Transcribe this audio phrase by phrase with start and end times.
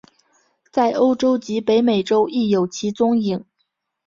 [0.71, 3.45] 在欧洲及北美洲亦有其踪影。